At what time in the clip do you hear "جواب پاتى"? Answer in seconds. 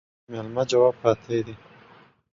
0.71-1.39